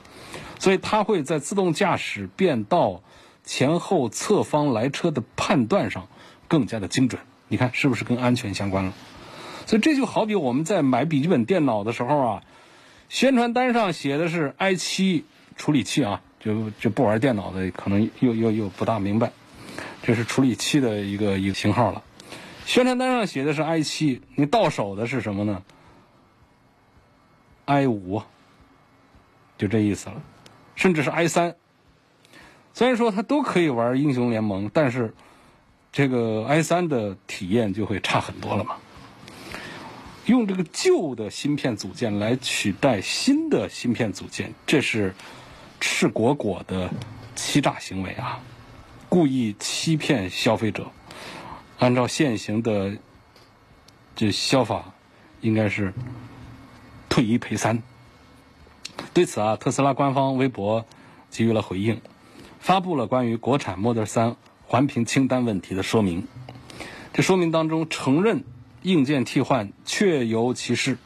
[0.59, 3.01] 所以它会在自动驾驶、变道、
[3.43, 6.07] 前后侧方来车的判断上
[6.47, 7.19] 更加的精准。
[7.47, 8.93] 你看是不是跟安全相关了？
[9.65, 12.43] 所以这就好比我们在买笔记本电脑的时候啊，
[13.09, 15.23] 宣传单上写的是 i7
[15.55, 16.21] 处理器啊。
[16.39, 19.29] 就就不玩电脑的，可能又又又不大明白，
[20.01, 22.01] 这是处理器的一个一个型号了。
[22.65, 25.61] 宣传单上写的是 i 七，你到手的是什么呢
[27.65, 28.21] ？i 五，
[29.57, 30.15] 就这意思了。
[30.79, 31.55] 甚至是 i 三，
[32.73, 35.13] 虽然说它都可以玩英雄联盟，但是
[35.91, 38.77] 这个 i 三的体验就会差很多了嘛。
[40.25, 45.13] 用这个旧的芯片组件来取代新的芯片组件，这是。
[45.81, 46.91] 赤果果的
[47.35, 48.41] 欺诈行为啊！
[49.07, 50.91] 故意欺骗消费者，
[51.77, 52.97] 按照现行的
[54.13, 54.93] 这消法，
[55.39, 55.93] 应该是
[57.07, 57.81] 退一赔三。
[59.13, 60.85] 对此啊，特斯拉官方微博
[61.29, 61.99] 给予了回应，
[62.59, 64.35] 发布了关于国产 Model 3
[64.65, 66.27] 环评清单问题的说明。
[67.11, 68.43] 这说明当中承认
[68.83, 70.97] 硬件替换确有其事，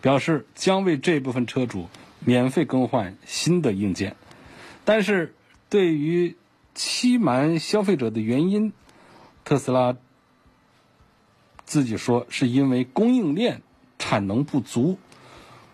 [0.00, 1.88] 表示将为这部分车主
[2.20, 4.14] 免费更换新的硬件。
[4.84, 5.34] 但是
[5.68, 6.36] 对于
[6.74, 8.72] 欺瞒消费者的原因，
[9.44, 9.96] 特斯拉
[11.64, 13.62] 自己说是因为供应链
[13.98, 14.98] 产能不足。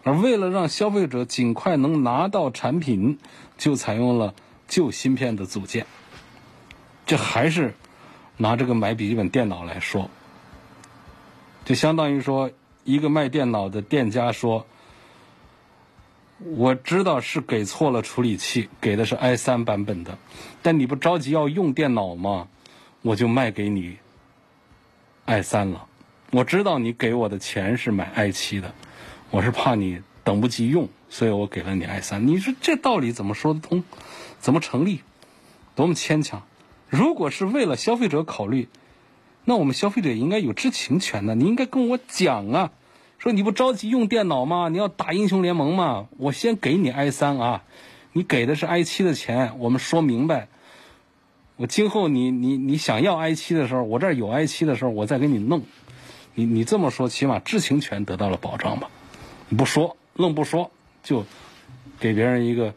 [0.05, 3.19] 而为了让消费者尽快能拿到产品，
[3.57, 4.35] 就采用了
[4.69, 5.87] 旧芯片的组件。
[7.07, 7.75] 这还是
[8.37, 10.11] 拿这个买笔记本电脑来说，
[11.65, 12.51] 就相当于说，
[12.85, 14.67] 一个卖电脑的店家说
[16.39, 20.19] ：“我知道是给错了处理器，给的是 i 三版本的，
[20.63, 22.49] 但你不着急要用电脑吗？
[23.01, 23.97] 我就卖给你
[25.25, 25.87] i 三了。
[26.31, 28.75] 我知道你给我的钱是买 i 七的。”
[29.31, 32.27] 我是怕你等不及用，所以我给了你 i 三。
[32.27, 33.83] 你说这道理怎么说得通？
[34.39, 35.01] 怎么成立？
[35.75, 36.43] 多么牵强！
[36.89, 38.69] 如果是为了消费者考虑，
[39.45, 41.35] 那我们消费者应该有知情权的。
[41.35, 42.71] 你应该跟我讲啊，
[43.19, 44.69] 说你不着急用电脑吗？
[44.69, 46.07] 你要打英雄联盟吗？
[46.17, 47.65] 我先给你 i 三啊，
[48.13, 50.49] 你给的是 i 七的钱，我们说明白。
[51.57, 55.63] 我今后你你你想要 i 七的时候，我这儿有 i 七的时候，我再给你弄。
[56.35, 58.91] 你你这么说，起码知情权得到了保障吧？
[59.57, 60.71] 不说，愣不说，
[61.03, 61.25] 就
[61.99, 62.75] 给别人一个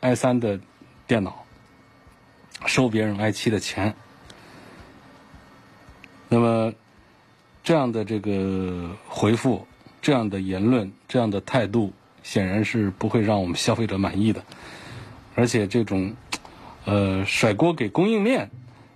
[0.00, 0.60] i 三的
[1.06, 1.44] 电脑，
[2.66, 3.94] 收别人 i 七的钱。
[6.28, 6.72] 那么
[7.62, 9.66] 这样的这个回复、
[10.02, 14.44] 这样的言论、这样的态度，显然是不会让我们消费者满意的。
[15.34, 16.14] 而且这种
[16.84, 18.50] 呃甩锅给供应链，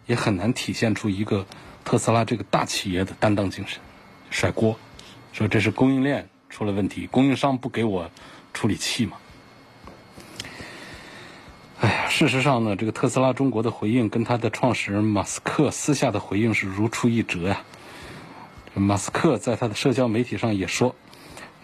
[0.07, 1.47] 也很难体现出一个
[1.85, 3.81] 特斯拉这个大企业的担当精神。
[4.31, 4.79] 甩锅，
[5.33, 6.29] 说这是供应链。
[6.49, 8.11] 出了问题，供应商不给我
[8.53, 9.17] 处理器嘛？
[11.81, 17.61] 哎呀，事实上呢，这个特斯拉中国的回应跟他的创始人马斯克私下的回应是如出一辙呀。
[18.75, 20.97] 马斯克在他的社交媒体上也说，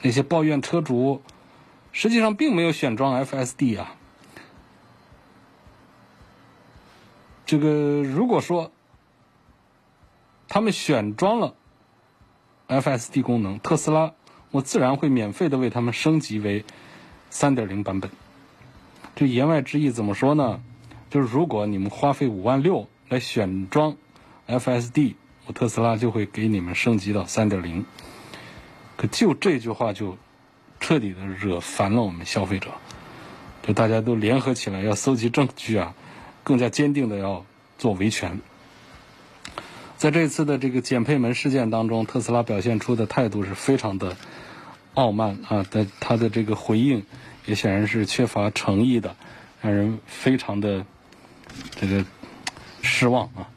[0.03, 1.20] 那些抱怨车主
[1.91, 3.97] 实际上并没有选装 FSD 啊。
[7.45, 8.70] 这个如果说
[10.49, 11.55] 他们选装了
[12.68, 14.12] FSD 功能，特斯拉。
[14.55, 16.64] 我自然会免费的为他们升级为
[17.28, 18.09] 三点零版本。
[19.16, 20.62] 这言外之意怎么说呢？
[21.11, 23.96] 就是如果你们花费五万六来选装
[24.46, 25.14] FSD，
[25.46, 27.84] 我特斯拉就会给你们升级到三点零。
[28.96, 30.16] 可就这句话就
[30.78, 32.68] 彻底的惹烦了我们消费者，
[33.64, 35.96] 就大家都联合起来要搜集证据啊，
[36.44, 37.44] 更加坚定的要
[37.76, 38.40] 做维权。
[39.96, 44.16] 在这次的这个减配门事件当中，特斯拉表现出的态度是非常的。
[44.95, 47.05] 傲慢啊，的他的这个回应
[47.47, 49.16] 也显然是缺乏诚意的，
[49.61, 50.86] 让人非常的
[51.72, 52.05] 这个
[52.82, 53.51] 失望啊。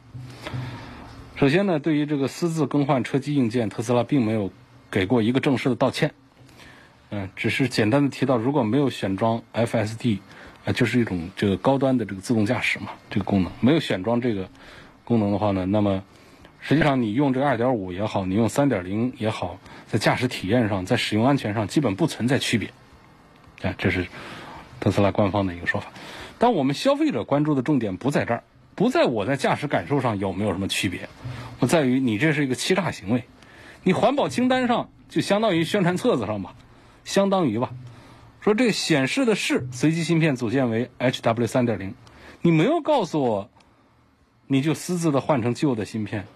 [1.36, 4.52] 首先呢，对于这个私自更换车机硬件，特斯拉并没有
[4.90, 6.14] 给过一个正式的道歉，
[7.12, 10.20] 嗯，只是简单的提到，如果没有选装 FSD，
[10.66, 14.50] 啊，就是一种这个高端的这个自动驾驶嘛，这个功能没有选装这个
[15.04, 16.04] 功能的话呢，那么。
[16.68, 22.72] 实际上，你用这个2.5也好，你用3.0也好，在驾驶体验上，在使用安全上，基本不存在区别。
[23.61, 24.05] 啊，这是
[24.82, 25.93] 特斯拉官方的一个说法。
[26.38, 28.43] 但我们消费者关注的重点不在这儿，
[28.76, 31.07] 不在我在驾驶感受上有没有什么区别，
[31.61, 33.24] 我在于你这是一个欺诈行为。
[33.84, 36.53] 你环保清单上就相当于宣传册子上吧，
[37.05, 37.72] 相当于吧，
[38.41, 41.93] 说这显示的是随机芯片组件为 HW3.0，
[42.41, 43.49] 你没有告诉我，
[44.47, 46.28] 你就私自的换成旧的芯片。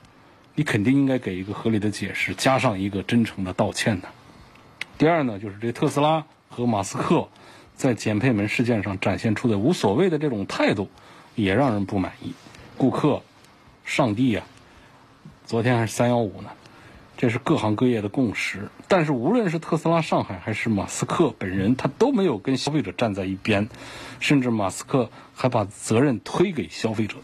[0.56, 4.10] 你肯定应该给一个合理的解释，加上一个真诚的道歉的。
[4.98, 7.30] 第二呢，就是这特斯拉和马斯克
[7.76, 10.90] 在减配门事件上展现出的无所谓的这种态度，
[11.36, 12.34] 也让人不满意。
[12.78, 13.24] 顾客、
[13.86, 14.44] 上帝呀，
[15.46, 16.50] 昨天还是三幺五呢，
[17.18, 18.70] 这是各行各业的共识。
[18.88, 23.70] 但是无论是特斯拉上海还是马斯克本人，他都没有跟消费者站在一边，
[24.20, 27.16] 甚至马斯克还把责任推给消费者。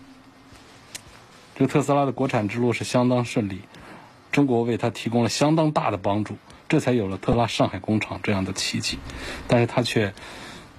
[1.58, 3.62] 这个特斯拉的国产之路是相当顺利，
[4.32, 6.38] 中国为它提供了相当大的帮助，
[6.70, 9.00] 这才有了特斯拉上海工厂这样的奇迹。
[9.48, 10.14] 但是它却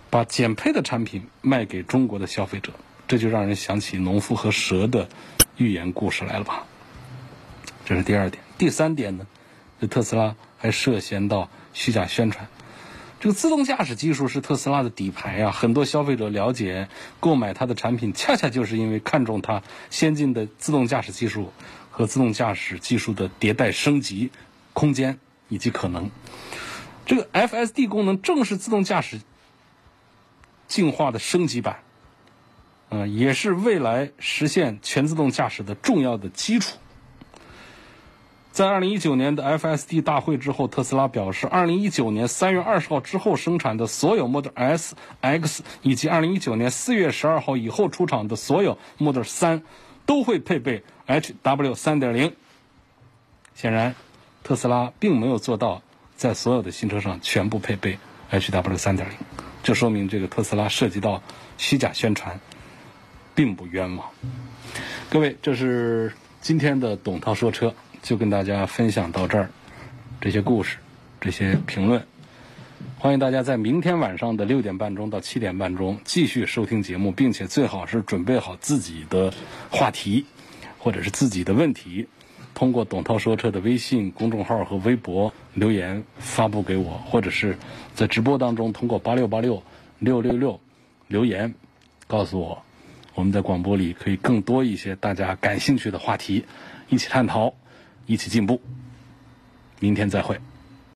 [0.08, 2.70] 把减配的产品卖给中国的消费者，
[3.08, 5.08] 这就让人想起农夫和蛇的
[5.56, 6.62] 寓言故事来了吧？
[7.84, 8.40] 这是第二点。
[8.56, 9.26] 第三点呢，
[9.80, 12.46] 这特斯拉还涉嫌到虚假宣传。
[13.20, 15.50] 这个自动驾驶技术是特斯拉的底牌啊！
[15.50, 16.88] 很多消费者了解、
[17.18, 21.52] 购买它的产品，恰恰就是因为看中它先进的自动驾驶技术
[21.90, 24.30] 和自动驾驶技术的迭代升级
[24.72, 26.10] 空间以及可能。
[27.06, 29.20] 这个 FSD 功能正是自动驾驶
[30.68, 31.80] 进化的升级版，
[32.90, 36.76] 呃，也是未来实现全自动驾驶的重要的基础。
[38.59, 49.62] 在二零一九年的 FSD 大会之后，特斯拉表示，二零一九年三月二十号之后生产的所有 Model S、X 以及二零一九年四月十二号以后出厂的所有 Model 三
[50.06, 52.34] 都会配备 HW 三点零。
[53.54, 53.94] 显然，
[54.42, 55.80] 特斯拉并没有做到
[56.16, 58.00] 在所有的新车上全部配备
[58.32, 59.16] HW 三点零，
[59.62, 61.22] 这说明这个特斯拉涉及到
[61.59, 62.40] 虚假宣传，
[63.36, 64.09] 并不冤枉。
[65.09, 67.72] 各位，这是今天的董涛说车。
[68.03, 69.51] 就跟大家分享到这儿，
[70.20, 70.78] 这些故事，
[71.20, 72.07] 这些评论，
[72.99, 79.32] 欢迎大家在明天晚上的六点半钟到七点半钟继续收听节目，并且最好是准备好自己的
[79.70, 80.24] 话题
[80.78, 82.07] 或者是自己的问题，
[82.55, 87.59] 通过董涛说车的微信公众号和微博留言发布给我，或者是
[87.94, 89.62] 在直播当中通过八六八六
[89.99, 90.61] 六六六
[91.09, 91.55] 留言
[92.07, 92.62] 告诉我，
[93.14, 96.44] 我们在广播里可以更多一些大家感兴趣的话题，
[96.88, 97.55] 一起探讨。
[98.09, 98.61] 一起进步，
[99.80, 100.40] 明天再会。